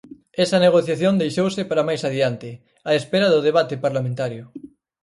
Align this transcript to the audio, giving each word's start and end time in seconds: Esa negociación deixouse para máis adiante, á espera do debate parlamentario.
Esa 0.43 0.63
negociación 0.65 1.13
deixouse 1.21 1.61
para 1.69 1.87
máis 1.87 2.01
adiante, 2.09 2.49
á 2.89 2.91
espera 2.99 3.31
do 3.33 3.43
debate 3.49 3.75
parlamentario. 3.85 4.43